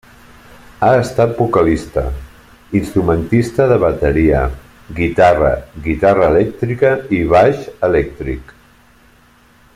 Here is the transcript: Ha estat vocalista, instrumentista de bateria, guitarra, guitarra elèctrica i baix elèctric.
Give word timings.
Ha 0.85 0.87
estat 1.01 1.33
vocalista, 1.41 2.03
instrumentista 2.79 3.67
de 3.73 3.77
bateria, 3.83 4.41
guitarra, 5.01 5.53
guitarra 5.89 6.31
elèctrica 6.33 6.95
i 7.19 7.21
baix 7.35 7.65
elèctric. 7.91 8.57